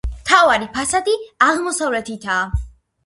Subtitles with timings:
[0.11, 1.15] მთავარი ფასადი
[1.49, 2.41] აღმოსავლეთითაა.